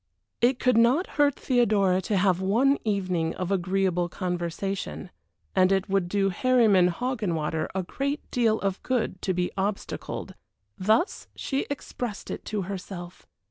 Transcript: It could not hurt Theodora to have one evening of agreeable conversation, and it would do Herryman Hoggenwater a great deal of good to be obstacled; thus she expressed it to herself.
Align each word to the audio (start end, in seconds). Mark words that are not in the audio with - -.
It 0.41 0.57
could 0.57 0.77
not 0.77 1.05
hurt 1.21 1.35
Theodora 1.35 2.01
to 2.01 2.17
have 2.17 2.41
one 2.41 2.79
evening 2.83 3.35
of 3.35 3.51
agreeable 3.51 4.09
conversation, 4.09 5.11
and 5.55 5.71
it 5.71 5.89
would 5.89 6.09
do 6.09 6.31
Herryman 6.31 6.89
Hoggenwater 6.89 7.67
a 7.75 7.83
great 7.83 8.21
deal 8.31 8.59
of 8.61 8.81
good 8.81 9.21
to 9.21 9.31
be 9.35 9.51
obstacled; 9.55 10.33
thus 10.75 11.27
she 11.35 11.67
expressed 11.69 12.31
it 12.31 12.43
to 12.45 12.63
herself. 12.63 13.27